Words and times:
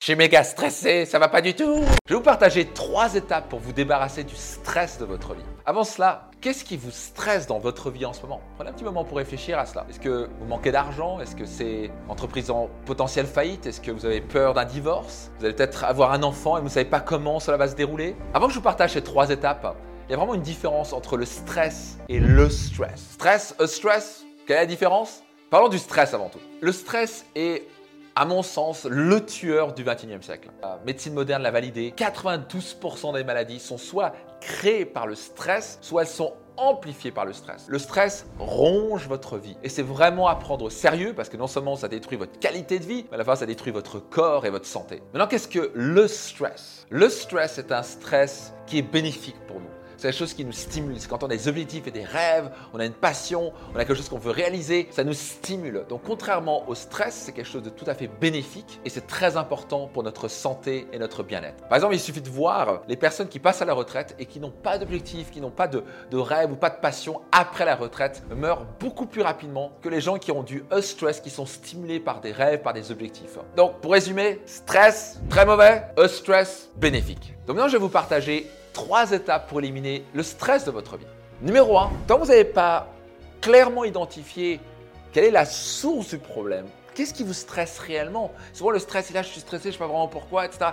Je 0.00 0.06
suis 0.06 0.16
méga 0.16 0.44
stressé, 0.44 1.04
ça 1.04 1.18
va 1.18 1.28
pas 1.28 1.42
du 1.42 1.52
tout. 1.52 1.84
Je 2.06 2.14
vais 2.14 2.18
vous 2.18 2.24
partager 2.24 2.64
trois 2.64 3.16
étapes 3.16 3.50
pour 3.50 3.58
vous 3.58 3.74
débarrasser 3.74 4.24
du 4.24 4.34
stress 4.34 4.96
de 4.98 5.04
votre 5.04 5.34
vie. 5.34 5.42
Avant 5.66 5.84
cela, 5.84 6.30
qu'est-ce 6.40 6.64
qui 6.64 6.78
vous 6.78 6.90
stresse 6.90 7.46
dans 7.46 7.58
votre 7.58 7.90
vie 7.90 8.06
en 8.06 8.14
ce 8.14 8.22
moment? 8.22 8.40
Prenez 8.56 8.70
un 8.70 8.72
petit 8.72 8.84
moment 8.84 9.04
pour 9.04 9.18
réfléchir 9.18 9.58
à 9.58 9.66
cela. 9.66 9.84
Est-ce 9.90 10.00
que 10.00 10.30
vous 10.40 10.46
manquez 10.46 10.72
d'argent? 10.72 11.20
Est-ce 11.20 11.36
que 11.36 11.44
c'est 11.44 11.90
entreprise 12.08 12.50
en 12.50 12.70
potentielle 12.86 13.26
faillite? 13.26 13.66
Est-ce 13.66 13.82
que 13.82 13.90
vous 13.90 14.06
avez 14.06 14.22
peur 14.22 14.54
d'un 14.54 14.64
divorce? 14.64 15.30
Vous 15.38 15.44
allez 15.44 15.54
peut-être 15.54 15.84
avoir 15.84 16.12
un 16.12 16.22
enfant 16.22 16.56
et 16.56 16.60
vous 16.60 16.68
ne 16.68 16.72
savez 16.72 16.88
pas 16.88 17.00
comment 17.00 17.38
cela 17.38 17.58
va 17.58 17.68
se 17.68 17.74
dérouler 17.74 18.16
Avant 18.32 18.46
que 18.46 18.54
je 18.54 18.58
vous 18.58 18.64
partage 18.64 18.94
ces 18.94 19.02
trois 19.02 19.28
étapes, 19.28 19.76
il 20.08 20.12
y 20.12 20.14
a 20.14 20.16
vraiment 20.16 20.34
une 20.34 20.40
différence 20.40 20.94
entre 20.94 21.18
le 21.18 21.26
stress 21.26 21.98
et 22.08 22.20
le 22.20 22.48
stress. 22.48 23.10
Stress, 23.12 23.54
a 23.58 23.66
stress, 23.66 24.24
quelle 24.46 24.56
est 24.56 24.60
la 24.60 24.66
différence? 24.66 25.22
Parlons 25.50 25.68
du 25.68 25.78
stress 25.78 26.14
avant 26.14 26.30
tout. 26.30 26.40
Le 26.62 26.72
stress 26.72 27.26
est 27.34 27.64
à 28.20 28.26
mon 28.26 28.42
sens, 28.42 28.84
le 28.84 29.24
tueur 29.24 29.72
du 29.72 29.82
21e 29.82 30.20
siècle. 30.20 30.50
Médecine 30.84 31.14
moderne 31.14 31.42
l'a 31.42 31.50
validé. 31.50 31.94
92% 31.96 33.14
des 33.14 33.24
maladies 33.24 33.58
sont 33.58 33.78
soit 33.78 34.12
créées 34.42 34.84
par 34.84 35.06
le 35.06 35.14
stress, 35.14 35.78
soit 35.80 36.02
elles 36.02 36.08
sont 36.08 36.34
amplifiées 36.58 37.12
par 37.12 37.24
le 37.24 37.32
stress. 37.32 37.64
Le 37.66 37.78
stress 37.78 38.26
ronge 38.38 39.08
votre 39.08 39.38
vie 39.38 39.56
et 39.62 39.70
c'est 39.70 39.80
vraiment 39.80 40.28
à 40.28 40.34
prendre 40.34 40.66
au 40.66 40.68
sérieux 40.68 41.14
parce 41.14 41.30
que 41.30 41.38
non 41.38 41.46
seulement 41.46 41.76
ça 41.76 41.88
détruit 41.88 42.18
votre 42.18 42.38
qualité 42.38 42.78
de 42.78 42.84
vie, 42.84 43.06
mais 43.08 43.14
à 43.14 43.16
la 43.16 43.24
fois 43.24 43.36
ça 43.36 43.46
détruit 43.46 43.72
votre 43.72 43.98
corps 44.00 44.44
et 44.44 44.50
votre 44.50 44.66
santé. 44.66 45.02
Maintenant, 45.14 45.26
qu'est-ce 45.26 45.48
que 45.48 45.70
le 45.72 46.06
stress? 46.06 46.86
Le 46.90 47.08
stress 47.08 47.56
est 47.56 47.72
un 47.72 47.82
stress 47.82 48.52
qui 48.66 48.76
est 48.76 48.82
bénéfique 48.82 49.40
pour 49.46 49.60
nous. 49.60 49.79
C'est 50.00 50.08
la 50.08 50.12
chose 50.12 50.32
qui 50.32 50.46
nous 50.46 50.52
stimule. 50.52 50.98
C'est 50.98 51.10
quand 51.10 51.22
on 51.24 51.26
a 51.26 51.36
des 51.36 51.46
objectifs 51.46 51.86
et 51.86 51.90
des 51.90 52.04
rêves, 52.04 52.50
on 52.72 52.80
a 52.80 52.86
une 52.86 52.94
passion, 52.94 53.52
on 53.74 53.76
a 53.76 53.84
quelque 53.84 53.94
chose 53.94 54.08
qu'on 54.08 54.16
veut 54.16 54.30
réaliser, 54.30 54.88
ça 54.92 55.04
nous 55.04 55.12
stimule. 55.12 55.84
Donc 55.90 56.04
contrairement 56.06 56.66
au 56.70 56.74
stress, 56.74 57.12
c'est 57.12 57.32
quelque 57.32 57.50
chose 57.50 57.62
de 57.62 57.68
tout 57.68 57.84
à 57.86 57.92
fait 57.92 58.08
bénéfique 58.08 58.80
et 58.86 58.88
c'est 58.88 59.06
très 59.06 59.36
important 59.36 59.90
pour 59.92 60.02
notre 60.02 60.28
santé 60.28 60.86
et 60.94 60.98
notre 60.98 61.22
bien-être. 61.22 61.68
Par 61.68 61.76
exemple, 61.76 61.94
il 61.94 62.00
suffit 62.00 62.22
de 62.22 62.30
voir 62.30 62.80
les 62.88 62.96
personnes 62.96 63.28
qui 63.28 63.38
passent 63.38 63.60
à 63.60 63.66
la 63.66 63.74
retraite 63.74 64.16
et 64.18 64.24
qui 64.24 64.40
n'ont 64.40 64.50
pas 64.50 64.78
d'objectifs, 64.78 65.30
qui 65.30 65.42
n'ont 65.42 65.50
pas 65.50 65.68
de, 65.68 65.84
de 66.10 66.16
rêve 66.16 66.50
ou 66.50 66.56
pas 66.56 66.70
de 66.70 66.80
passion 66.80 67.20
après 67.30 67.66
la 67.66 67.76
retraite, 67.76 68.22
meurent 68.34 68.64
beaucoup 68.78 69.04
plus 69.04 69.20
rapidement 69.20 69.72
que 69.82 69.90
les 69.90 70.00
gens 70.00 70.16
qui 70.16 70.32
ont 70.32 70.42
du 70.42 70.64
stress, 70.80 71.20
qui 71.20 71.28
sont 71.28 71.44
stimulés 71.44 72.00
par 72.00 72.22
des 72.22 72.32
rêves, 72.32 72.62
par 72.62 72.72
des 72.72 72.90
objectifs. 72.90 73.36
Donc 73.54 73.80
pour 73.82 73.92
résumer, 73.92 74.40
stress, 74.46 75.20
très 75.28 75.44
mauvais, 75.44 75.82
stress, 76.08 76.70
bénéfique. 76.76 77.34
Donc 77.46 77.56
maintenant, 77.56 77.68
je 77.68 77.76
vais 77.76 77.82
vous 77.82 77.90
partager 77.90 78.46
trois 78.72 79.12
étapes 79.12 79.48
pour 79.48 79.60
éliminer 79.60 80.04
le 80.14 80.22
stress 80.22 80.64
de 80.64 80.70
votre 80.70 80.96
vie. 80.96 81.06
Numéro 81.42 81.78
1, 81.78 81.90
tant 82.06 82.16
que 82.16 82.22
vous 82.22 82.28
n'avez 82.28 82.44
pas 82.44 82.88
clairement 83.40 83.84
identifié 83.84 84.60
quelle 85.12 85.24
est 85.24 85.30
la 85.30 85.44
source 85.44 86.10
du 86.10 86.18
problème, 86.18 86.66
qu'est-ce 86.94 87.14
qui 87.14 87.24
vous 87.24 87.32
stresse 87.32 87.78
réellement? 87.78 88.32
Souvent 88.52 88.70
le 88.70 88.78
stress, 88.78 89.10
est 89.10 89.14
là 89.14 89.22
je 89.22 89.28
suis 89.28 89.40
stressé, 89.40 89.64
je 89.64 89.68
ne 89.68 89.72
sais 89.72 89.78
pas 89.78 89.86
vraiment 89.86 90.08
pourquoi, 90.08 90.44
etc. 90.44 90.72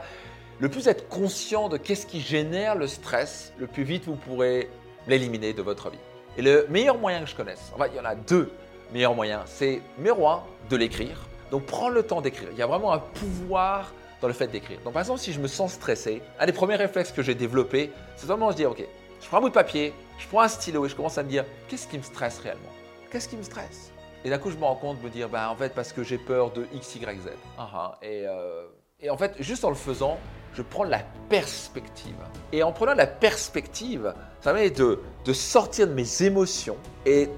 Le 0.60 0.70
plus 0.70 0.88
être 0.88 1.08
conscient 1.08 1.70
de 1.70 1.78
qu'est-ce 1.78 2.06
qui 2.06 2.20
génère 2.20 2.76
le 2.76 2.88
stress, 2.88 3.54
le 3.58 3.68
plus 3.68 3.84
vite 3.84 4.06
vous 4.06 4.16
pourrez 4.16 4.70
l'éliminer 5.08 5.54
de 5.54 5.62
votre 5.62 5.90
vie. 5.90 6.00
Et 6.38 6.42
le 6.42 6.68
meilleur 6.70 6.98
moyen 6.98 7.22
que 7.22 7.30
je 7.30 7.36
connaisse, 7.36 7.72
en 7.74 7.78
fait, 7.78 7.90
il 7.94 7.98
y 7.98 8.00
en 8.00 8.06
a 8.06 8.16
deux 8.16 8.52
meilleurs 8.94 9.16
moyens, 9.16 9.42
c'est 9.46 9.82
numéro 9.98 10.28
1, 10.28 10.44
de 10.70 10.76
l'écrire. 10.76 11.18
Donc 11.52 11.66
prendre 11.66 11.94
le 11.94 12.04
temps 12.04 12.22
d'écrire. 12.22 12.50
Il 12.52 12.58
y 12.58 12.62
a 12.62 12.68
vraiment 12.68 12.94
un 12.94 13.00
pouvoir 13.00 13.94
dans 14.22 14.28
le 14.28 14.34
fait 14.34 14.48
d'écrire. 14.48 14.80
Donc 14.84 14.94
par 14.94 15.02
exemple, 15.02 15.20
si 15.20 15.34
je 15.34 15.40
me 15.40 15.48
sens 15.48 15.74
stressé, 15.74 16.22
un 16.40 16.46
des 16.46 16.54
premiers 16.54 16.76
réflexes 16.76 17.12
que 17.12 17.22
j'ai 17.22 17.36
développé, 17.36 17.92
c'est 18.16 18.28
vraiment 18.28 18.50
de 18.50 18.56
dire, 18.56 18.72
ok, 18.72 18.84
je 19.22 19.28
prends 19.28 19.38
un 19.38 19.42
bout 19.42 19.50
de 19.50 19.54
papier, 19.54 19.94
je 20.18 20.28
prends 20.28 20.42
un 20.42 20.48
stylo 20.48 20.86
et 20.86 20.90
je 20.90 20.96
commence 20.96 21.18
à 21.18 21.24
me 21.24 21.30
dire, 21.30 21.46
qu'est-ce 21.68 21.88
qui 21.88 21.98
me 21.98 22.04
stresse 22.04 22.40
réellement? 22.40 22.72
Qu'est-ce 23.12 23.30
qui 23.30 23.38
me 23.38 23.44
stresse? 23.44 23.92
Et 24.26 24.30
d'un 24.30 24.38
coup, 24.38 24.52
je 24.52 24.58
me 24.58 24.64
rends 24.64 24.76
compte 24.76 25.00
de 25.00 25.06
me 25.06 25.10
dire, 25.10 25.30
bah, 25.30 25.50
en 25.50 25.56
fait, 25.56 25.74
parce 25.74 25.94
que 25.94 26.04
j'ai 26.04 26.18
peur 26.18 26.52
de 26.52 26.66
X, 26.74 26.96
Y, 26.96 27.22
Z. 27.22 27.30
Ah. 27.58 27.98
et, 28.02 28.26
euh, 28.28 28.66
et 29.00 29.10
en 29.12 29.18
fait, 29.18 29.36
juste 29.40 29.64
en 29.64 29.70
le 29.70 29.76
faisant, 29.76 30.18
je 30.54 30.64
prends 30.64 30.84
la 30.84 31.02
perspective. 31.30 32.18
Et 32.52 32.64
en 32.64 32.72
prenant 32.72 32.96
la 32.96 33.06
perspective, 33.06 34.14
ça 34.42 34.54
permet 34.54 34.72
de, 34.72 35.00
de 35.24 35.34
sortir 35.34 35.88
de 35.88 35.94
mes 35.94 36.24
émotions 36.24 36.78
et 37.06 37.30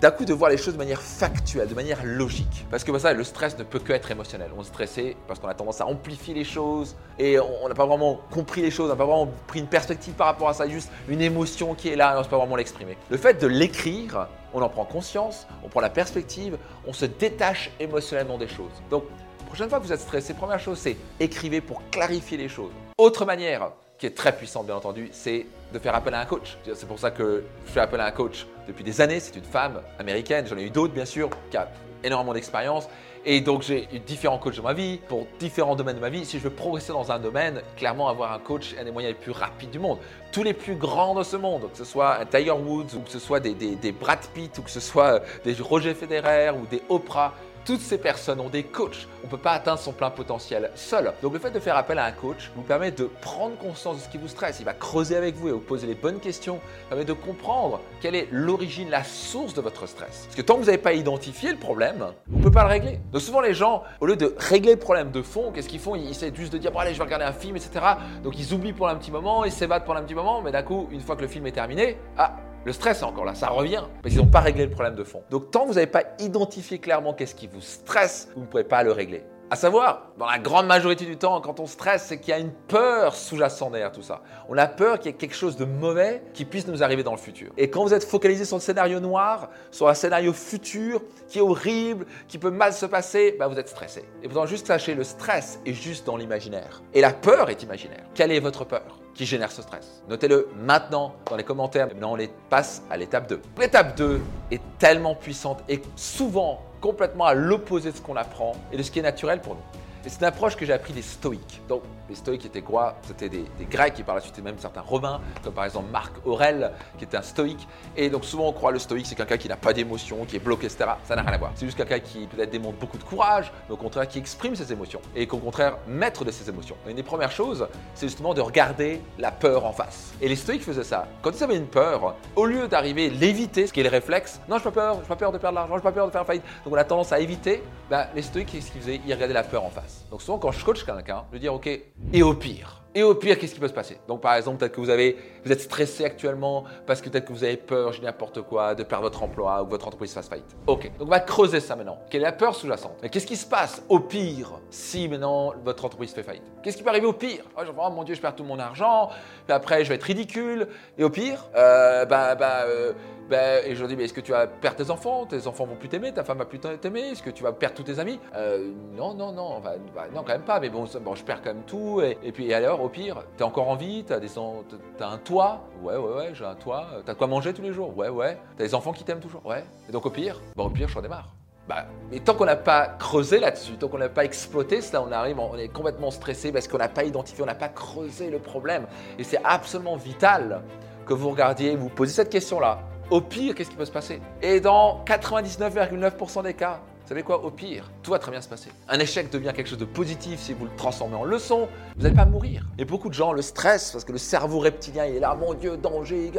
d'un 0.00 0.10
coup 0.10 0.24
de 0.24 0.32
voir 0.32 0.50
les 0.50 0.56
choses 0.56 0.74
de 0.74 0.78
manière 0.78 1.00
factuelle, 1.00 1.68
de 1.68 1.74
manière 1.74 2.04
logique. 2.04 2.66
Parce 2.70 2.84
que 2.84 2.92
bah, 2.92 2.98
ça, 2.98 3.12
le 3.12 3.24
stress 3.24 3.58
ne 3.58 3.64
peut 3.64 3.78
que 3.78 3.92
être 3.92 4.10
émotionnel. 4.10 4.50
On 4.56 4.62
est 4.62 4.64
stressé 4.64 5.16
parce 5.28 5.38
qu'on 5.38 5.48
a 5.48 5.54
tendance 5.54 5.80
à 5.80 5.86
amplifier 5.86 6.34
les 6.34 6.44
choses 6.44 6.96
et 7.18 7.38
on 7.38 7.68
n'a 7.68 7.74
pas 7.74 7.86
vraiment 7.86 8.20
compris 8.30 8.62
les 8.62 8.70
choses, 8.70 8.86
on 8.86 8.92
n'a 8.92 8.96
pas 8.96 9.06
vraiment 9.06 9.30
pris 9.46 9.60
une 9.60 9.66
perspective 9.66 10.14
par 10.14 10.26
rapport 10.26 10.48
à 10.48 10.54
ça, 10.54 10.68
juste 10.68 10.90
une 11.08 11.20
émotion 11.20 11.74
qui 11.74 11.88
est 11.88 11.96
là 11.96 12.12
et 12.12 12.16
on 12.16 12.18
ne 12.18 12.24
sait 12.24 12.30
pas 12.30 12.38
vraiment 12.38 12.56
l'exprimer. 12.56 12.96
Le 13.10 13.16
fait 13.16 13.40
de 13.40 13.46
l'écrire, 13.46 14.28
on 14.54 14.62
en 14.62 14.68
prend 14.68 14.84
conscience, 14.84 15.46
on 15.64 15.68
prend 15.68 15.80
la 15.80 15.90
perspective, 15.90 16.58
on 16.86 16.92
se 16.92 17.06
détache 17.06 17.70
émotionnellement 17.80 18.38
des 18.38 18.48
choses. 18.48 18.72
Donc, 18.90 19.04
prochaine 19.46 19.68
fois 19.68 19.80
que 19.80 19.84
vous 19.84 19.92
êtes 19.92 20.00
stressé, 20.00 20.34
première 20.34 20.60
chose, 20.60 20.78
c'est 20.78 20.96
écrivez 21.20 21.60
pour 21.60 21.82
clarifier 21.90 22.38
les 22.38 22.48
choses. 22.48 22.72
Autre 22.98 23.24
manière, 23.24 23.72
qui 24.02 24.06
est 24.06 24.16
très 24.16 24.36
puissante 24.36 24.66
bien 24.66 24.74
entendu, 24.74 25.10
c'est 25.12 25.46
de 25.72 25.78
faire 25.78 25.94
appel 25.94 26.12
à 26.14 26.18
un 26.18 26.24
coach. 26.24 26.58
C'est 26.64 26.88
pour 26.88 26.98
ça 26.98 27.12
que 27.12 27.44
je 27.64 27.70
fais 27.70 27.78
appel 27.78 28.00
à 28.00 28.06
un 28.06 28.10
coach 28.10 28.48
depuis 28.66 28.82
des 28.82 29.00
années. 29.00 29.20
C'est 29.20 29.36
une 29.36 29.44
femme 29.44 29.80
américaine, 29.96 30.44
j'en 30.44 30.58
ai 30.58 30.64
eu 30.64 30.70
d'autres 30.70 30.92
bien 30.92 31.04
sûr, 31.04 31.30
qui 31.52 31.56
a 31.56 31.70
énormément 32.02 32.32
d'expérience. 32.32 32.88
Et 33.24 33.40
donc 33.40 33.62
j'ai 33.62 33.86
eu 33.94 34.00
différents 34.00 34.38
coachs 34.38 34.56
dans 34.56 34.64
ma 34.64 34.72
vie, 34.72 34.98
pour 35.06 35.28
différents 35.38 35.76
domaines 35.76 35.94
de 35.94 36.00
ma 36.00 36.08
vie. 36.08 36.24
Si 36.24 36.38
je 36.38 36.42
veux 36.42 36.50
progresser 36.50 36.92
dans 36.92 37.12
un 37.12 37.20
domaine, 37.20 37.62
clairement 37.76 38.08
avoir 38.08 38.32
un 38.32 38.40
coach 38.40 38.74
est 38.74 38.80
un 38.80 38.84
des 38.84 38.90
moyens 38.90 39.14
les 39.14 39.20
plus 39.20 39.30
rapides 39.30 39.70
du 39.70 39.78
monde. 39.78 39.98
Tous 40.32 40.42
les 40.42 40.52
plus 40.52 40.74
grands 40.74 41.14
de 41.14 41.22
ce 41.22 41.36
monde, 41.36 41.70
que 41.70 41.78
ce 41.78 41.84
soit 41.84 42.18
un 42.18 42.26
Tiger 42.26 42.50
Woods, 42.50 42.96
ou 42.96 43.02
que 43.02 43.10
ce 43.10 43.20
soit 43.20 43.38
des, 43.38 43.54
des, 43.54 43.76
des 43.76 43.92
Brad 43.92 44.18
Pitt, 44.34 44.58
ou 44.58 44.62
que 44.62 44.70
ce 44.70 44.80
soit 44.80 45.22
des 45.44 45.54
Roger 45.60 45.94
Federer, 45.94 46.50
ou 46.50 46.66
des 46.66 46.82
Oprah, 46.88 47.34
toutes 47.64 47.80
ces 47.80 47.98
personnes 47.98 48.40
ont 48.40 48.48
des 48.48 48.64
coachs. 48.64 49.06
On 49.22 49.26
ne 49.26 49.30
peut 49.30 49.38
pas 49.38 49.52
atteindre 49.52 49.78
son 49.78 49.92
plein 49.92 50.10
potentiel 50.10 50.70
seul. 50.74 51.12
Donc 51.22 51.32
le 51.32 51.38
fait 51.38 51.50
de 51.50 51.60
faire 51.60 51.76
appel 51.76 51.98
à 51.98 52.04
un 52.04 52.12
coach 52.12 52.50
vous 52.56 52.62
permet 52.62 52.90
de 52.90 53.04
prendre 53.20 53.56
conscience 53.56 53.96
de 53.96 54.02
ce 54.02 54.08
qui 54.08 54.18
vous 54.18 54.28
stresse. 54.28 54.58
Il 54.60 54.64
va 54.64 54.74
creuser 54.74 55.16
avec 55.16 55.36
vous 55.36 55.48
et 55.48 55.52
vous 55.52 55.58
poser 55.58 55.86
les 55.86 55.94
bonnes 55.94 56.20
questions. 56.20 56.60
permet 56.88 57.04
de 57.04 57.12
comprendre 57.12 57.80
quelle 58.00 58.14
est 58.14 58.28
l'origine, 58.30 58.90
la 58.90 59.04
source 59.04 59.54
de 59.54 59.60
votre 59.60 59.86
stress. 59.86 60.24
Parce 60.24 60.36
que 60.36 60.42
tant 60.42 60.54
que 60.54 60.60
vous 60.60 60.66
n'avez 60.66 60.78
pas 60.78 60.92
identifié 60.92 61.50
le 61.50 61.58
problème, 61.58 62.06
vous 62.26 62.38
ne 62.38 62.42
pouvez 62.42 62.54
pas 62.54 62.64
le 62.64 62.70
régler. 62.70 63.00
Donc 63.12 63.22
souvent 63.22 63.40
les 63.40 63.54
gens, 63.54 63.82
au 64.00 64.06
lieu 64.06 64.16
de 64.16 64.34
régler 64.38 64.72
le 64.72 64.78
problème 64.78 65.10
de 65.10 65.22
fond, 65.22 65.52
qu'est-ce 65.52 65.68
qu'ils 65.68 65.80
font? 65.80 65.94
Ils 65.94 66.10
essaient 66.10 66.32
juste 66.34 66.52
de 66.52 66.58
dire 66.58 66.72
bon 66.72 66.80
allez 66.80 66.92
je 66.92 66.98
vais 66.98 67.04
regarder 67.04 67.24
un 67.24 67.32
film, 67.32 67.56
etc. 67.56 67.84
Donc 68.22 68.38
ils 68.38 68.52
oublient 68.52 68.72
pour 68.72 68.88
un 68.88 68.96
petit 68.96 69.10
moment, 69.10 69.44
ils 69.44 69.52
s'évadent 69.52 69.84
pour 69.84 69.96
un 69.96 70.02
petit 70.02 70.14
moment, 70.14 70.42
mais 70.42 70.52
d'un 70.52 70.62
coup, 70.62 70.88
une 70.90 71.00
fois 71.00 71.16
que 71.16 71.22
le 71.22 71.28
film 71.28 71.46
est 71.46 71.52
terminé, 71.52 71.98
ah 72.18 72.36
le 72.64 72.72
stress 72.72 73.00
est 73.00 73.04
encore 73.04 73.24
là, 73.24 73.34
ça 73.34 73.48
revient, 73.48 73.82
parce 74.02 74.14
qu'ils 74.14 74.22
n'ont 74.22 74.30
pas 74.30 74.40
réglé 74.40 74.64
le 74.64 74.70
problème 74.70 74.94
de 74.94 75.04
fond. 75.04 75.22
Donc 75.30 75.50
tant 75.50 75.62
que 75.62 75.68
vous 75.68 75.74
n'avez 75.74 75.86
pas 75.86 76.04
identifié 76.20 76.78
clairement 76.78 77.12
qu'est-ce 77.12 77.34
qui 77.34 77.46
vous 77.46 77.60
stresse, 77.60 78.28
vous 78.34 78.42
ne 78.42 78.46
pouvez 78.46 78.64
pas 78.64 78.82
le 78.82 78.92
régler. 78.92 79.24
À 79.50 79.56
savoir, 79.56 80.12
dans 80.16 80.24
la 80.24 80.38
grande 80.38 80.66
majorité 80.66 81.04
du 81.04 81.18
temps, 81.18 81.38
quand 81.42 81.60
on 81.60 81.66
stresse, 81.66 82.06
c'est 82.08 82.18
qu'il 82.18 82.30
y 82.30 82.32
a 82.32 82.38
une 82.38 82.52
peur 82.52 83.14
sous-jacente 83.14 83.72
derrière 83.72 83.92
tout 83.92 84.00
ça. 84.00 84.22
On 84.48 84.56
a 84.56 84.66
peur 84.66 84.98
qu'il 84.98 85.10
y 85.10 85.14
ait 85.14 85.18
quelque 85.18 85.34
chose 85.34 85.56
de 85.56 85.66
mauvais 85.66 86.22
qui 86.32 86.46
puisse 86.46 86.66
nous 86.66 86.82
arriver 86.82 87.02
dans 87.02 87.10
le 87.10 87.18
futur. 87.18 87.52
Et 87.58 87.68
quand 87.68 87.82
vous 87.82 87.92
êtes 87.92 88.04
focalisé 88.04 88.46
sur 88.46 88.56
le 88.56 88.62
scénario 88.62 88.98
noir, 88.98 89.50
sur 89.70 89.88
un 89.88 89.94
scénario 89.94 90.32
futur 90.32 91.02
qui 91.28 91.36
est 91.36 91.42
horrible, 91.42 92.06
qui 92.28 92.38
peut 92.38 92.50
mal 92.50 92.72
se 92.72 92.86
passer, 92.86 93.36
bah 93.38 93.46
vous 93.46 93.58
êtes 93.58 93.68
stressé. 93.68 94.06
Et 94.22 94.28
pourtant, 94.28 94.46
juste 94.46 94.68
sachez, 94.68 94.94
le 94.94 95.04
stress 95.04 95.60
est 95.66 95.74
juste 95.74 96.06
dans 96.06 96.16
l'imaginaire. 96.16 96.80
Et 96.94 97.02
la 97.02 97.12
peur 97.12 97.50
est 97.50 97.62
imaginaire. 97.62 98.06
Quelle 98.14 98.32
est 98.32 98.40
votre 98.40 98.64
peur? 98.64 99.01
Qui 99.14 99.26
génère 99.26 99.50
ce 99.52 99.62
stress 99.62 100.02
Notez-le 100.08 100.48
maintenant 100.56 101.14
dans 101.28 101.36
les 101.36 101.44
commentaires. 101.44 101.86
maintenant, 101.88 102.16
on 102.16 102.28
passe 102.48 102.82
à 102.90 102.96
l'étape 102.96 103.28
2. 103.28 103.40
L'étape 103.58 103.96
2 103.96 104.20
est 104.50 104.60
tellement 104.78 105.14
puissante 105.14 105.62
et 105.68 105.82
souvent 105.96 106.62
complètement 106.80 107.26
à 107.26 107.34
l'opposé 107.34 107.90
de 107.92 107.96
ce 107.96 108.00
qu'on 108.02 108.16
apprend 108.16 108.52
et 108.72 108.76
de 108.76 108.82
ce 108.82 108.90
qui 108.90 108.98
est 108.98 109.02
naturel 109.02 109.40
pour 109.40 109.54
nous. 109.54 109.81
Et 110.04 110.08
c'est 110.08 110.18
une 110.18 110.26
approche 110.26 110.56
que 110.56 110.66
j'ai 110.66 110.72
appris 110.72 110.92
des 110.92 111.02
stoïques. 111.02 111.60
Donc, 111.68 111.82
les 112.08 112.16
stoïques 112.16 112.44
étaient 112.44 112.62
quoi? 112.62 112.96
C'était 113.02 113.28
des, 113.28 113.44
grecs 113.70 113.98
et 114.00 114.02
par 114.02 114.16
la 114.16 114.20
suite 114.20 114.38
même 114.42 114.58
certains 114.58 114.80
romains, 114.80 115.20
comme 115.42 115.54
par 115.54 115.64
exemple 115.64 115.90
Marc 115.90 116.12
Aurèle, 116.26 116.72
qui 116.98 117.04
était 117.04 117.16
un 117.16 117.22
stoïque. 117.22 117.66
Et 117.96 118.10
donc, 118.10 118.24
souvent, 118.24 118.48
on 118.48 118.52
croit 118.52 118.72
le 118.72 118.78
stoïque, 118.78 119.06
c'est 119.06 119.14
quelqu'un 119.14 119.36
qui 119.36 119.48
n'a 119.48 119.56
pas 119.56 119.72
d'émotion, 119.72 120.24
qui 120.24 120.36
est 120.36 120.40
bloqué, 120.40 120.66
etc. 120.66 120.90
Ça 121.04 121.14
n'a 121.14 121.22
rien 121.22 121.32
à 121.32 121.38
voir. 121.38 121.52
C'est 121.54 121.66
juste 121.66 121.78
quelqu'un 121.78 122.00
qui 122.00 122.26
peut-être 122.26 122.50
démontre 122.50 122.78
beaucoup 122.78 122.98
de 122.98 123.04
courage, 123.04 123.52
mais 123.68 123.74
au 123.74 123.76
contraire, 123.78 124.08
qui 124.08 124.18
exprime 124.18 124.56
ses 124.56 124.72
émotions. 124.72 125.00
Et 125.14 125.26
qu'au 125.26 125.38
contraire, 125.38 125.78
maître 125.86 126.24
de 126.24 126.30
ses 126.30 126.48
émotions. 126.48 126.76
une 126.88 126.96
des 126.96 127.02
premières 127.02 127.32
choses, 127.32 127.68
c'est 127.94 128.08
justement 128.08 128.34
de 128.34 128.40
regarder 128.40 129.00
la 129.18 129.30
peur 129.30 129.64
en 129.64 129.72
face. 129.72 130.12
Et 130.20 130.28
les 130.28 130.36
stoïques 130.36 130.64
faisaient 130.64 130.84
ça. 130.84 131.06
Quand 131.22 131.30
ils 131.30 131.44
avaient 131.44 131.56
une 131.56 131.66
peur, 131.66 132.16
au 132.36 132.44
lieu 132.44 132.66
d'arriver 132.68 133.08
l'éviter, 133.08 133.66
ce 133.66 133.72
qui 133.72 133.80
est 133.80 133.84
le 133.84 133.88
réflexe, 133.88 134.40
non, 134.48 134.58
je 134.58 134.64
pas 134.64 134.72
peur, 134.72 134.98
je 135.02 135.08
pas 135.08 135.16
peur 135.16 135.32
de 135.32 135.38
perdre 135.38 135.54
l'argent, 135.54 135.76
je 135.76 135.82
pas 135.82 135.92
peur 135.92 136.06
de 136.06 136.12
faire 136.12 136.26
faillite. 136.26 136.44
Donc, 136.64 136.74
on 136.74 136.76
a 136.76 136.84
tendance 136.84 137.12
à 137.12 137.20
éviter. 137.20 137.62
Ben, 137.88 138.06
les 138.14 138.22
stoïques, 138.22 138.50
qu'est-ce 138.52 138.70
qu'ils 138.70 138.80
faisaient? 138.80 139.00
Ils 139.06 139.14
regardaient 139.14 139.34
la 139.34 139.44
peur 139.44 139.64
en 139.64 139.70
face. 139.70 139.91
Donc, 140.10 140.22
souvent, 140.22 140.38
quand 140.38 140.52
je 140.52 140.64
coach 140.64 140.84
quelqu'un, 140.84 141.24
je 141.32 141.38
dis, 141.38 141.48
OK, 141.48 141.66
et 142.12 142.22
au 142.22 142.34
pire, 142.34 142.82
Et 142.94 143.02
au 143.02 143.14
pire, 143.14 143.38
qu'est-ce 143.38 143.54
qui 143.54 143.60
peut 143.60 143.68
se 143.68 143.72
passer? 143.72 143.98
Donc, 144.06 144.20
par 144.20 144.34
exemple, 144.34 144.58
peut-être 144.58 144.74
que 144.74 144.80
vous, 144.80 144.90
avez, 144.90 145.16
vous 145.46 145.50
êtes 145.50 145.62
stressé 145.62 146.04
actuellement 146.04 146.64
parce 146.86 147.00
que 147.00 147.08
peut-être 147.08 147.24
que 147.24 147.32
vous 147.32 147.42
avez 147.42 147.56
peur, 147.56 147.94
je 147.94 148.02
n'importe 148.02 148.42
quoi, 148.42 148.74
de 148.74 148.82
perdre 148.82 149.04
votre 149.04 149.22
emploi 149.22 149.62
ou 149.62 149.64
que 149.64 149.70
votre 149.70 149.86
entreprise 149.86 150.12
fasse 150.12 150.28
faillite. 150.28 150.54
Ok, 150.66 150.90
donc 150.98 151.08
on 151.08 151.10
va 151.10 151.20
creuser 151.20 151.60
ça 151.60 151.74
maintenant. 151.74 151.98
Quelle 152.10 152.20
est 152.20 152.24
la 152.24 152.32
peur 152.32 152.54
sous-jacente? 152.54 152.98
Mais 153.02 153.08
qu'est-ce 153.08 153.26
qui 153.26 153.36
se 153.36 153.46
passe 153.46 153.82
au 153.88 153.98
pire 153.98 154.60
si 154.68 155.08
maintenant 155.08 155.54
votre 155.64 155.86
entreprise 155.86 156.12
fait 156.12 156.22
faillite? 156.22 156.42
Qu'est-ce 156.62 156.76
qui 156.76 156.82
peut 156.82 156.90
arriver 156.90 157.06
au 157.06 157.14
pire? 157.14 157.44
Oh, 157.56 157.62
oh, 157.66 157.90
mon 157.90 158.04
Dieu, 158.04 158.14
je 158.14 158.20
perds 158.20 158.36
tout 158.36 158.44
mon 158.44 158.58
argent, 158.58 159.08
puis 159.46 159.54
après 159.54 159.84
je 159.84 159.88
vais 159.88 159.94
être 159.94 160.02
ridicule. 160.02 160.68
Et 160.98 161.04
au 161.04 161.10
pire, 161.10 161.46
euh, 161.56 162.04
bah, 162.04 162.34
bah, 162.34 162.64
euh, 162.66 162.92
ben, 163.28 163.62
et 163.64 163.74
je 163.74 163.80
leur 163.80 163.88
dis, 163.88 163.96
mais 163.96 164.04
est-ce 164.04 164.12
que 164.12 164.20
tu 164.20 164.32
vas 164.32 164.46
perdre 164.46 164.84
tes 164.84 164.90
enfants? 164.90 165.26
Tes 165.26 165.46
enfants 165.46 165.64
vont 165.64 165.76
plus 165.76 165.88
t'aimer, 165.88 166.12
ta 166.12 166.24
femme 166.24 166.38
va 166.38 166.44
plus 166.44 166.58
t'aimer 166.58 167.10
Est-ce 167.10 167.22
que 167.22 167.30
tu 167.30 167.42
vas 167.42 167.52
perdre 167.52 167.76
tous 167.76 167.84
tes 167.84 167.98
amis? 167.98 168.20
Euh, 168.34 168.70
Non, 168.96 169.14
non, 169.14 169.32
non, 169.32 169.60
bah, 169.60 169.74
non, 170.14 170.22
quand 170.22 170.32
même 170.32 170.42
pas. 170.42 170.60
Mais 170.60 170.68
bon, 170.68 170.86
bon, 171.00 171.14
je 171.14 171.24
perds 171.24 171.42
quand 171.42 171.54
même 171.54 171.64
tout. 171.64 172.00
Et, 172.00 172.32
puis 172.32 172.52
alors, 172.52 172.82
au 172.82 172.88
pire, 172.88 173.22
t'es 173.36 173.44
encore 173.44 173.68
en 173.68 173.76
vie, 173.76 174.04
t'as 174.04 174.20
des, 174.20 174.38
as 174.38 175.06
un 175.06 175.18
toit? 175.18 175.62
Ouais, 175.82 175.96
ouais, 175.96 176.14
ouais, 176.14 176.30
j'ai 176.34 176.44
un 176.44 176.54
toit. 176.54 176.86
T'as 177.04 177.14
quoi 177.14 177.26
manger 177.26 177.52
tous 177.52 177.62
les 177.62 177.72
jours? 177.72 177.96
Ouais, 177.96 178.08
ouais. 178.08 178.38
T'as 178.56 178.64
des 178.64 178.74
enfants 178.74 178.92
qui 178.92 179.04
t'aiment 179.04 179.20
toujours? 179.20 179.44
Ouais. 179.46 179.64
Et 179.88 179.92
donc 179.92 180.06
au 180.06 180.10
pire, 180.10 180.40
bon, 180.56 180.66
au 180.66 180.70
pire, 180.70 180.88
je 180.88 180.96
redémarre. 180.96 181.34
Bah, 181.68 181.86
mais 182.10 182.18
tant 182.18 182.34
qu'on 182.34 182.44
n'a 182.44 182.56
pas 182.56 182.86
creusé 182.98 183.38
là-dessus, 183.38 183.74
tant 183.74 183.86
qu'on 183.86 183.98
n'a 183.98 184.08
pas 184.08 184.24
exploité, 184.24 184.80
cela, 184.80 185.00
on 185.00 185.12
arrive, 185.12 185.38
on 185.38 185.56
est 185.56 185.68
complètement 185.68 186.10
stressé 186.10 186.50
parce 186.50 186.66
qu'on 186.66 186.78
n'a 186.78 186.88
pas 186.88 187.04
identifié, 187.04 187.42
on 187.44 187.46
n'a 187.46 187.54
pas 187.54 187.68
creusé 187.68 188.30
le 188.30 188.40
problème. 188.40 188.86
Et 189.18 189.22
c'est 189.22 189.40
absolument 189.44 189.94
vital 189.94 190.62
que 191.06 191.14
vous 191.14 191.30
regardiez, 191.30 191.76
vous 191.76 191.88
posez 191.88 192.12
cette 192.12 192.30
question-là. 192.30 192.80
Au 193.12 193.20
pire, 193.20 193.54
qu'est-ce 193.54 193.68
qui 193.68 193.76
peut 193.76 193.84
se 193.84 193.90
passer? 193.90 194.22
Et 194.40 194.58
dans 194.58 195.04
99,9% 195.04 196.44
des 196.44 196.54
cas, 196.54 196.80
vous 197.02 197.08
savez 197.08 197.22
quoi? 197.22 197.44
Au 197.44 197.50
pire, 197.50 197.90
tout 198.02 198.10
va 198.10 198.18
très 198.18 198.30
bien 198.30 198.40
se 198.40 198.48
passer. 198.48 198.70
Un 198.88 198.98
échec 199.00 199.30
devient 199.30 199.52
quelque 199.54 199.68
chose 199.68 199.76
de 199.76 199.84
positif 199.84 200.40
si 200.40 200.54
vous 200.54 200.64
le 200.64 200.70
transformez 200.78 201.16
en 201.16 201.24
leçon. 201.24 201.68
Vous 201.94 202.04
n'allez 202.04 202.14
pas 202.14 202.24
mourir. 202.24 202.64
Et 202.78 202.86
beaucoup 202.86 203.10
de 203.10 203.14
gens 203.14 203.34
le 203.34 203.42
stressent 203.42 203.92
parce 203.92 204.04
que 204.04 204.12
le 204.12 204.18
cerveau 204.18 204.60
reptilien 204.60 205.04
est 205.04 205.18
là, 205.20 205.34
mon 205.34 205.52
Dieu, 205.52 205.76
danger. 205.76 206.32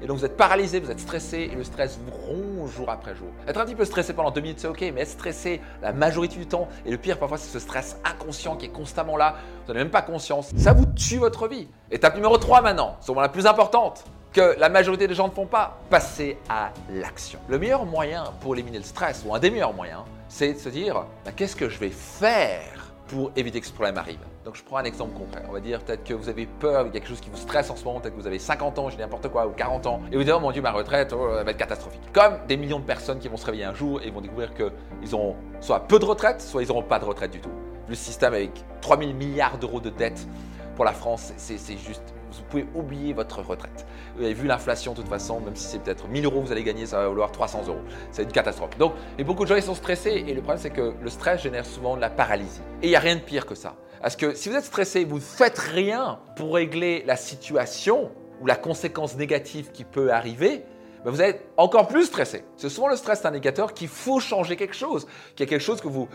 Et 0.00 0.06
donc 0.06 0.18
vous 0.18 0.24
êtes 0.24 0.36
paralysé, 0.36 0.78
vous 0.78 0.92
êtes 0.92 1.00
stressé 1.00 1.50
et 1.52 1.56
le 1.56 1.64
stress 1.64 1.98
vous 1.98 2.12
ronge 2.12 2.70
jour 2.70 2.88
après 2.88 3.16
jour. 3.16 3.26
Être 3.48 3.60
un 3.60 3.64
petit 3.64 3.74
peu 3.74 3.84
stressé 3.84 4.12
pendant 4.12 4.30
deux 4.30 4.42
minutes, 4.42 4.60
c'est 4.60 4.68
ok, 4.68 4.92
mais 4.94 5.00
être 5.00 5.08
stressé 5.08 5.60
la 5.82 5.92
majorité 5.92 6.36
du 6.36 6.46
temps, 6.46 6.68
et 6.86 6.92
le 6.92 6.98
pire 6.98 7.18
parfois, 7.18 7.36
c'est 7.36 7.50
ce 7.50 7.58
stress 7.58 7.96
inconscient 8.04 8.54
qui 8.54 8.66
est 8.66 8.72
constamment 8.72 9.16
là, 9.16 9.34
vous 9.66 9.72
n'avez 9.72 9.82
même 9.82 9.90
pas 9.90 10.02
conscience, 10.02 10.52
ça 10.56 10.72
vous 10.72 10.86
tue 10.86 11.18
votre 11.18 11.48
vie. 11.48 11.66
Étape 11.90 12.14
numéro 12.14 12.38
3 12.38 12.60
maintenant, 12.60 12.96
sûrement 13.00 13.22
la 13.22 13.28
plus 13.28 13.46
importante 13.46 14.04
que 14.32 14.58
la 14.58 14.68
majorité 14.68 15.06
des 15.06 15.14
gens 15.14 15.28
ne 15.28 15.32
font 15.32 15.46
pas, 15.46 15.78
passer 15.90 16.38
à 16.48 16.72
l'action. 16.90 17.38
Le 17.48 17.58
meilleur 17.58 17.84
moyen 17.84 18.24
pour 18.40 18.54
éliminer 18.54 18.78
le 18.78 18.84
stress, 18.84 19.24
ou 19.26 19.34
un 19.34 19.38
des 19.38 19.50
meilleurs 19.50 19.74
moyens, 19.74 20.00
c'est 20.28 20.54
de 20.54 20.58
se 20.58 20.68
dire 20.68 21.04
bah, 21.24 21.32
qu'est-ce 21.36 21.56
que 21.56 21.68
je 21.68 21.78
vais 21.78 21.90
faire 21.90 22.92
pour 23.08 23.30
éviter 23.36 23.60
que 23.60 23.66
ce 23.66 23.72
problème 23.72 23.98
arrive? 23.98 24.20
Donc 24.44 24.56
je 24.56 24.62
prends 24.62 24.78
un 24.78 24.84
exemple 24.84 25.12
concret. 25.16 25.42
On 25.48 25.52
va 25.52 25.60
dire 25.60 25.80
peut-être 25.80 26.02
que 26.02 26.14
vous 26.14 26.28
avez 26.28 26.46
peur, 26.46 26.82
il 26.82 26.86
y 26.86 26.88
a 26.88 26.92
quelque 26.92 27.08
chose 27.08 27.20
qui 27.20 27.28
vous 27.28 27.36
stresse 27.36 27.68
en 27.70 27.76
ce 27.76 27.84
moment, 27.84 28.00
peut-être 28.00 28.16
que 28.16 28.20
vous 28.20 28.26
avez 28.26 28.38
50 28.38 28.78
ans, 28.78 28.88
dis 28.88 28.96
n'importe 28.96 29.28
quoi, 29.28 29.46
ou 29.46 29.50
40 29.50 29.86
ans, 29.86 30.00
et 30.10 30.16
vous 30.16 30.24
dites 30.24 30.32
oh 30.34 30.40
mon 30.40 30.50
Dieu, 30.50 30.62
ma 30.62 30.72
retraite 30.72 31.12
oh, 31.12 31.28
va 31.28 31.42
être 31.42 31.56
catastrophique. 31.56 32.00
Comme 32.12 32.38
des 32.48 32.56
millions 32.56 32.80
de 32.80 32.84
personnes 32.84 33.18
qui 33.18 33.28
vont 33.28 33.36
se 33.36 33.44
réveiller 33.44 33.64
un 33.64 33.74
jour 33.74 34.00
et 34.02 34.10
vont 34.10 34.22
découvrir 34.22 34.52
qu'ils 34.54 35.14
ont 35.14 35.36
soit 35.60 35.80
peu 35.80 35.98
de 35.98 36.06
retraite, 36.06 36.40
soit 36.40 36.62
ils 36.62 36.68
n'auront 36.68 36.82
pas 36.82 36.98
de 36.98 37.04
retraite 37.04 37.30
du 37.30 37.40
tout. 37.40 37.52
Le 37.86 37.94
système 37.94 38.32
avec 38.32 38.50
3000 38.80 39.14
milliards 39.14 39.58
d'euros 39.58 39.80
de 39.80 39.90
dettes 39.90 40.26
pour 40.74 40.86
la 40.86 40.92
France, 40.92 41.34
c'est 41.36 41.76
juste 41.76 42.14
vous 42.40 42.44
pouvez 42.48 42.66
oublier 42.74 43.12
votre 43.12 43.42
retraite. 43.42 43.86
Vous 44.16 44.24
avez 44.24 44.34
vu 44.34 44.46
l'inflation 44.46 44.92
de 44.92 44.98
toute 44.98 45.08
façon, 45.08 45.40
même 45.40 45.56
si 45.56 45.66
c'est 45.66 45.78
peut-être 45.78 46.08
1000 46.08 46.24
euros 46.24 46.40
vous 46.40 46.52
allez 46.52 46.64
gagner, 46.64 46.86
ça 46.86 46.98
va 46.98 47.08
valoir 47.08 47.32
300 47.32 47.64
euros. 47.68 47.80
C'est 48.10 48.22
une 48.22 48.32
catastrophe. 48.32 48.76
Donc, 48.78 48.94
et 49.18 49.24
beaucoup 49.24 49.44
de 49.44 49.48
gens 49.48 49.56
ils 49.56 49.62
sont 49.62 49.74
stressés 49.74 50.24
et 50.26 50.34
le 50.34 50.40
problème 50.40 50.60
c'est 50.62 50.70
que 50.70 50.94
le 51.00 51.10
stress 51.10 51.42
génère 51.42 51.66
souvent 51.66 51.96
de 51.96 52.00
la 52.00 52.10
paralysie. 52.10 52.60
Et 52.82 52.86
il 52.86 52.90
n'y 52.90 52.96
a 52.96 53.00
rien 53.00 53.16
de 53.16 53.20
pire 53.20 53.46
que 53.46 53.54
ça. 53.54 53.74
Parce 54.00 54.16
que 54.16 54.34
si 54.34 54.48
vous 54.48 54.56
êtes 54.56 54.64
stressé, 54.64 55.04
vous 55.04 55.16
ne 55.16 55.20
faites 55.20 55.58
rien 55.58 56.18
pour 56.36 56.54
régler 56.54 57.04
la 57.06 57.16
situation 57.16 58.10
ou 58.40 58.46
la 58.46 58.56
conséquence 58.56 59.16
négative 59.16 59.70
qui 59.72 59.84
peut 59.84 60.12
arriver, 60.12 60.64
ben, 61.04 61.10
vous 61.10 61.22
êtes 61.22 61.48
encore 61.56 61.88
plus 61.88 62.06
stressé. 62.06 62.44
C'est 62.56 62.68
souvent 62.68 62.88
le 62.88 62.96
stress 62.96 63.24
indicateur 63.24 63.74
qu'il 63.74 63.88
faut 63.88 64.20
changer 64.20 64.56
quelque 64.56 64.74
chose, 64.74 65.06
qu'il 65.34 65.46
y 65.46 65.48
a 65.48 65.50
quelque 65.50 65.62
chose 65.62 65.80
que 65.80 65.88
vous 65.88 66.08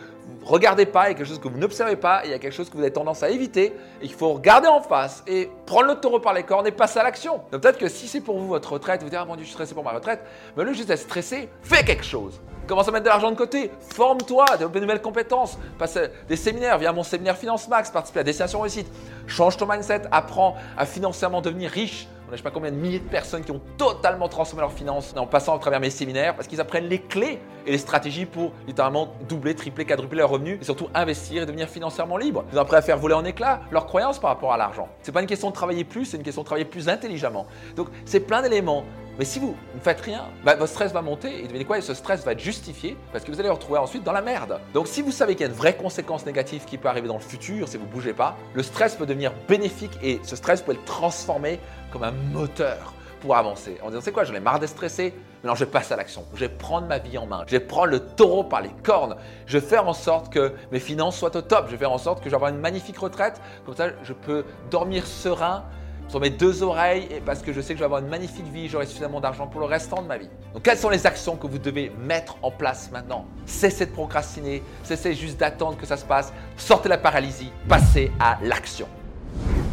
regardez 0.48 0.86
pas, 0.86 1.08
il 1.08 1.12
y 1.12 1.12
a 1.12 1.18
quelque 1.18 1.28
chose 1.28 1.40
que 1.40 1.48
vous 1.48 1.58
n'observez 1.58 1.96
pas, 1.96 2.22
il 2.26 2.32
y 2.32 2.34
a 2.34 2.40
quelque 2.40 2.54
chose 2.54 2.70
que 2.70 2.76
vous 2.76 2.82
avez 2.82 2.92
tendance 2.92 3.24
à 3.24 3.30
éviter 3.30 3.74
et 4.02 4.08
qu'il 4.08 4.16
faut 4.16 4.34
regarder 4.34 4.68
en 4.68 4.82
face 4.82 5.24
et 5.28 5.50
prendre 5.66 5.88
le 5.88 5.96
taureau 5.96 6.20
par 6.20 6.34
les 6.34 6.44
cornes 6.44 6.68
et 6.68 6.72
passer 6.72 7.00
à 7.00 7.04
l'action. 7.04 7.42
Donc 7.52 7.62
peut-être 7.62 7.78
que 7.78 7.90
si 7.90 8.08
c'est 8.08 8.22
pour 8.22 8.40
vous 8.40 8.48
votre 8.48 8.74
retraite, 8.74 9.04
vous 9.04 9.10
dites 9.10 9.20
ah 9.20 9.26
mon 9.26 9.36
dieu 9.36 9.44
je 9.44 9.50
suis 9.50 9.54
stressé 9.54 9.74
pour 9.74 9.84
ma 9.84 9.92
retraite, 9.92 10.22
mais 10.56 10.64
le 10.64 10.74
juste 10.74 10.88
d'être 10.88 11.00
stressé, 11.00 11.50
fais 11.62 11.84
quelque 11.84 12.06
chose. 12.06 12.40
Commence 12.68 12.88
à 12.90 12.92
mettre 12.92 13.06
de 13.06 13.10
l'argent 13.10 13.32
de 13.32 13.38
côté, 13.38 13.72
forme-toi, 13.80 14.46
développe 14.52 14.74
de 14.74 14.80
nouvelles 14.82 15.02
compétences, 15.02 15.58
passe 15.78 15.98
des 16.28 16.36
séminaires, 16.36 16.78
viens 16.78 16.90
à 16.90 16.94
mon 16.94 17.04
séminaire 17.04 17.38
Finance 17.38 17.70
Max, 17.70 17.90
participe 17.90 18.18
à 18.18 18.24
Destination 18.24 18.60
Réussite, 18.60 18.88
change 19.26 19.56
ton 19.56 19.66
mindset, 19.68 20.02
apprends 20.12 20.56
à 20.78 20.86
financièrement 20.86 21.40
devenir 21.40 21.72
riche, 21.72 22.10
on 22.30 22.34
a 22.34 22.38
pas 22.40 22.52
combien 22.52 22.72
de 22.72 22.76
milliers 22.76 23.00
de 23.00 23.08
personnes 23.08 23.44
qui 23.44 23.52
ont 23.52 23.62
totalement 23.78 24.28
transformé 24.28 24.62
leurs 24.62 24.74
finances 24.74 25.14
en 25.16 25.26
passant 25.26 25.56
à 25.56 25.60
travers 25.60 25.80
mes 25.80 25.90
séminaires 25.90 26.36
parce 26.36 26.48
qu'ils 26.48 26.60
apprennent 26.60 26.90
les 26.90 27.00
clés 27.00 27.40
et 27.66 27.72
les 27.72 27.78
stratégies 27.78 28.26
pour 28.26 28.52
littéralement 28.68 29.14
doubler, 29.30 29.56
tripler, 29.56 29.86
quadrupler 29.86 30.18
leurs 30.18 30.30
et 30.46 30.64
surtout 30.64 30.88
investir 30.94 31.44
et 31.44 31.46
devenir 31.46 31.70
financièrement 31.70 32.18
libre. 32.18 32.46
Ils 32.52 32.58
ont 32.58 32.62
appris 32.62 32.78
à 32.78 32.82
faire 32.82 32.98
voler 32.98 33.16
en 33.16 33.26
éclats 33.26 33.62
leurs 33.72 33.86
croyances 33.86 34.20
par 34.20 34.30
rapport 34.30 34.54
à 34.54 34.58
l'argent. 34.58 34.88
C'est 35.02 35.12
pas 35.12 35.22
une 35.22 35.28
question 35.28 35.50
de 35.50 35.56
travailler 35.56 35.84
plus, 35.84 36.06
c'est 36.06 36.18
une 36.18 36.24
question 36.24 36.42
de 36.42 36.46
travailler 36.46 36.66
plus 36.66 36.90
intelligemment. 36.90 37.48
Donc 37.76 37.88
c'est 38.06 38.20
plein 38.20 38.42
d'éléments 38.42 38.84
mais 39.18 39.26
si 39.26 39.40
vous 39.40 39.56
ne 39.74 39.80
faites 39.80 40.02
rien, 40.02 40.26
bah, 40.46 40.56
votre 40.56 40.72
stress 40.72 40.94
va 40.94 41.02
monter 41.02 41.44
et 41.44 41.48
devinez 41.48 41.66
quoi? 41.66 41.82
Ce 41.82 41.96
stress 41.96 42.24
va 42.24 42.34
être 42.34 42.40
justifié 42.40 42.96
parce 43.12 43.24
que 43.24 43.32
vous 43.32 43.40
allez 43.40 43.50
vous 43.50 43.56
retrouver 43.56 43.80
ensuite 43.80 44.04
dans 44.04 44.12
la 44.12 44.22
merde. 44.22 44.60
Donc 44.74 44.88
si 44.88 45.02
vous 45.02 45.12
savez 45.12 45.34
qu'il 45.34 45.42
y 45.42 45.50
a 45.50 45.52
une 45.52 45.58
vraie 45.58 45.76
conséquence 45.76 46.26
négative 46.26 46.66
qui 46.66 46.78
peut 46.78 46.88
arriver 46.88 47.08
dans 47.08 47.16
le 47.16 47.22
futur 47.22 47.68
si 47.68 47.78
vous 47.78 47.86
ne 47.86 47.92
bougez 47.92 48.14
pas, 48.14 48.38
le 48.54 48.62
stress 48.62 48.96
peut 48.96 49.08
devenir 49.08 49.34
bénéfique 49.48 49.98
et 50.04 50.20
ce 50.24 50.36
stress 50.36 50.62
peut 50.62 50.74
être 50.74 50.86
transformé 50.86 51.60
comme 51.92 52.04
un 52.04 52.12
moteur 52.12 52.94
avancer. 53.36 53.78
En 53.84 53.90
disant, 53.90 54.02
c'est 54.02 54.12
quoi, 54.12 54.24
j'en 54.24 54.34
ai 54.34 54.40
marre 54.40 54.60
d'être 54.60 54.70
stressé, 54.70 55.14
mais 55.44 55.50
non, 55.50 55.56
je 55.56 55.66
passe 55.66 55.92
à 55.92 55.96
l'action. 55.96 56.26
Je 56.34 56.42
vais 56.42 56.50
prendre 56.50 56.88
ma 56.88 56.98
vie 56.98 57.18
en 57.18 57.26
main. 57.26 57.44
Je 57.48 57.52
vais 57.52 57.60
prendre 57.60 57.88
le 57.88 58.00
taureau 58.00 58.44
par 58.44 58.62
les 58.62 58.72
cornes. 58.84 59.16
Je 59.46 59.58
vais 59.58 59.66
faire 59.66 59.88
en 59.88 59.94
sorte 59.94 60.32
que 60.32 60.54
mes 60.72 60.80
finances 60.80 61.18
soient 61.18 61.36
au 61.36 61.42
top. 61.42 61.66
Je 61.68 61.72
vais 61.72 61.78
faire 61.78 61.92
en 61.92 61.98
sorte 61.98 62.20
que 62.20 62.26
je 62.26 62.32
vais 62.32 62.36
avoir 62.36 62.52
une 62.52 62.60
magnifique 62.60 62.98
retraite. 62.98 63.40
Comme 63.66 63.76
ça, 63.76 63.90
je 64.04 64.14
peux 64.14 64.46
dormir 64.72 65.06
serein 65.06 65.64
sur 66.08 66.20
mes 66.20 66.30
deux 66.30 66.64
oreilles 66.64 67.22
parce 67.26 67.42
que 67.42 67.52
je 67.52 67.62
sais 67.62 67.74
que 67.74 67.80
je 67.80 67.82
vais 67.82 67.86
avoir 67.86 68.02
une 68.02 68.08
magnifique 68.08 68.48
vie, 68.48 68.70
j'aurai 68.70 68.86
suffisamment 68.86 69.20
d'argent 69.20 69.48
pour 69.48 69.60
le 69.60 69.68
restant 69.68 70.02
de 70.02 70.08
ma 70.08 70.18
vie. 70.18 70.30
Donc 70.54 70.64
quelles 70.64 70.78
sont 70.78 70.90
les 70.90 71.06
actions 71.06 71.36
que 71.36 71.48
vous 71.48 71.60
devez 71.60 71.92
mettre 72.00 72.38
en 72.42 72.52
place 72.52 72.92
maintenant? 72.92 73.26
Cessez 73.46 73.88
de 73.88 73.92
procrastiner, 73.92 74.64
cessez 74.84 75.14
juste 75.14 75.38
d'attendre 75.38 75.78
que 75.78 75.86
ça 75.86 75.98
se 75.98 76.06
passe, 76.06 76.32
sortez 76.56 76.90
la 76.90 76.98
paralysie, 76.98 77.52
passez 77.68 78.12
à 78.20 78.38
l'action. 78.42 78.88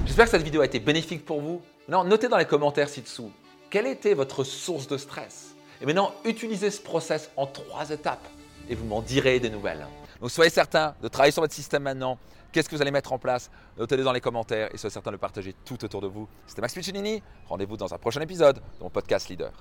J'espère 0.07 0.27
que 0.27 0.33
cette 0.33 0.43
vidéo 0.43 0.61
a 0.61 0.67
été 0.67 0.81
bénéfique 0.81 1.25
pour 1.25 1.41
vous. 1.41 1.63
Maintenant, 1.89 2.05
notez 2.05 2.29
dans 2.29 2.39
les 2.39 2.45
commentaires 2.45 2.89
ci-dessous 2.89 3.31
quelle 3.75 3.89
était 3.89 4.15
votre 4.15 4.45
source 4.45 4.87
de 4.87 4.97
stress? 4.97 5.57
Et 5.81 5.87
maintenant, 5.87 6.15
utilisez 6.25 6.71
ce 6.71 6.81
process 6.81 7.33
en 7.37 7.49
trois 7.49 7.91
étapes 7.91 8.25
et 8.69 8.77
vous 8.77 8.85
m'en 8.85 9.03
direz 9.03 9.41
des 9.41 9.51
nouvelles. 9.51 9.85
Donc 10.21 10.31
soyez 10.31 10.49
certain 10.49 10.95
de 11.03 11.09
travailler 11.09 11.33
sur 11.33 11.43
votre 11.43 11.55
système 11.55 11.83
maintenant. 11.83 12.17
Qu'est-ce 12.53 12.69
que 12.69 12.77
vous 12.77 12.83
allez 12.83 12.93
mettre 12.93 13.13
en 13.13 13.19
place? 13.19 13.51
Notez-le 13.77 14.05
dans 14.05 14.13
les 14.13 14.21
commentaires 14.21 14.73
et 14.73 14.79
soyez 14.79 14.93
certain 14.93 15.11
de 15.11 15.17
le 15.17 15.19
partager 15.19 15.57
tout 15.65 15.85
autour 15.85 16.01
de 16.01 16.07
vous. 16.07 16.29
C'était 16.47 16.61
Max 16.61 16.73
Piccinini. 16.73 17.21
Rendez-vous 17.49 17.77
dans 17.77 17.93
un 17.93 17.99
prochain 17.99 18.21
épisode 18.21 18.59
de 18.79 18.85
mon 18.85 18.91
podcast 18.91 19.29
Leader. 19.29 19.53